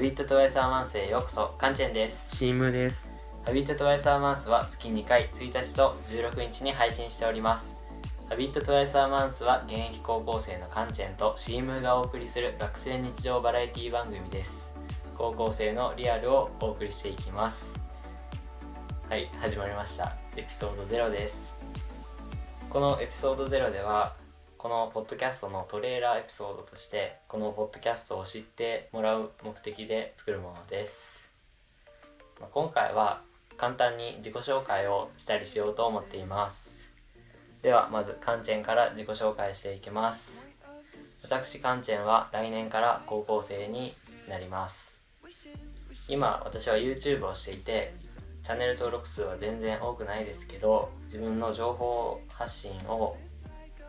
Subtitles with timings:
[0.00, 2.36] ビットトワイスアマンスへようこそカンチェンです。
[2.36, 3.12] チームです。
[3.44, 7.76] ハビットトワイスアマンスは月2回1日と16日に配信しております。
[8.28, 14.72] ハビットトワイスアマンスは現役高校生のカンチェンとシームがお送りする学生日常バラエティ番組です。
[15.16, 17.78] 高校生のリアルをお送りしていきます。
[19.08, 20.16] はい始まりました。
[20.36, 21.54] エピソード0です。
[22.68, 24.23] このエピソード0では
[24.64, 31.28] このポッドキャストのトレーラーエピソードとしてこのポッドキャストを知ってもらう目的で作るものです、
[32.40, 33.20] まあ今回は
[33.58, 36.90] 簡単に自己紹介をしたりしようと思っています。
[37.62, 40.46] ではまずカンチェンから自己紹介していきます。
[41.22, 43.94] 私カンチェンは来年から高校生に
[44.30, 44.98] なります。
[46.08, 47.92] 今私は YouTube をしていて
[48.42, 53.14] チャンネル登録数は全然多くないですけど自分の情報発信を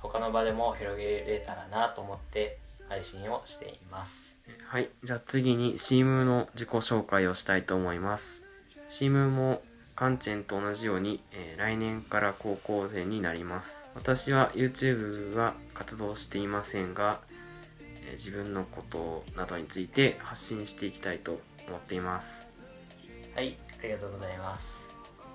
[0.00, 4.36] 他の場でも広げれたらなと思って配信をしています。
[4.66, 4.88] はい。
[5.02, 8.46] じゃあ次にシームの自己紹介をしたいと思います。
[8.88, 9.62] シームも
[9.94, 13.84] カンチェンと同じように、えー来年から高校生になります。
[13.94, 17.20] 私は YouTube は活動していませんが、
[17.80, 22.46] えー自分のことなどについて発信していきたいと思っています。
[23.34, 23.58] はい。
[23.80, 24.86] ありがとうございます、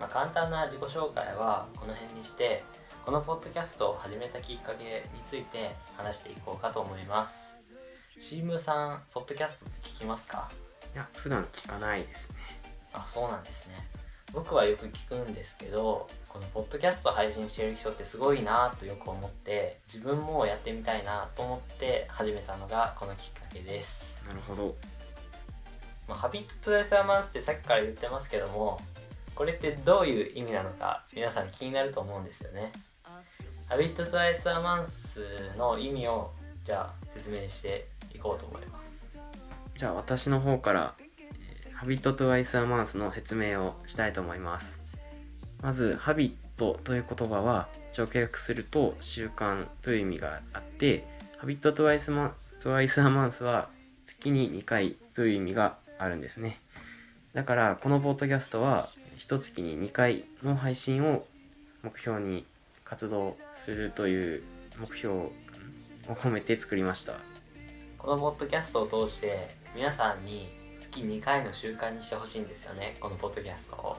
[0.00, 2.64] まあ、簡単な自己紹介はこの辺にして
[3.04, 7.54] このポッドキャストを始めたきっかけについて話していこうかと思います。
[8.18, 10.50] シームさんポッドキャストって聞きますか？
[10.94, 12.36] いや普段聞かないですね。
[12.94, 13.74] あそうなんですね。
[14.32, 24.16] 僕はよく聞くんですけどこのポッドキャスト配信してる人ってすごいなとよく思って自分もやってみたいなと思って始めたのがこのきっかけです。
[24.26, 24.74] なるほど。
[26.08, 28.80] まあ、ハビットトゥエサーマンスってさっきから言ってますけども
[29.34, 32.72] これってどういう意味なのか皆さん気になると思うんですよね
[33.68, 35.20] ハビットトゥエサーマンス
[35.56, 36.30] の意味を
[36.64, 38.94] じゃあ説明していこうと思います
[39.74, 40.94] じゃあ私の方から、
[41.72, 44.80] ハビットトゥワイスアマンスの説明をしたいと思います。
[45.60, 51.04] まず、ハビットという言葉は直訳すると習慣という意味があって、
[51.38, 53.68] ハビットトゥワイスマトワイスアマンスは
[54.04, 56.56] 月に2回という意味があるんですね。
[57.32, 61.26] だから、このポッドキャストは一月に2回の配信を
[61.82, 62.46] 目標に
[62.84, 64.42] 活動するという
[64.78, 65.32] 目標を
[66.08, 67.14] 込めて作りました。
[68.04, 70.46] このポッドキャストを通して皆さんに
[70.78, 73.96] 月2回の習慣にしてほしいんですよねこのポッドキャストを、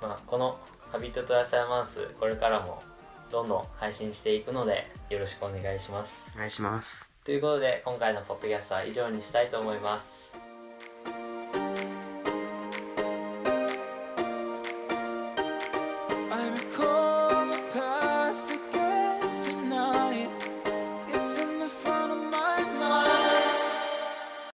[0.00, 0.58] まあ、この
[0.90, 2.82] 「ハビットトゥアサイマンス」これからも
[3.30, 7.10] どんどん配信していくのでよろしくお願いしますお願いします。
[7.22, 10.32] ということで今回のポッドキャストは以上にしたいと思います